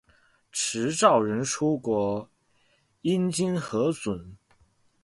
[0.51, 2.27] 持照人出國
[3.03, 4.35] 應經核准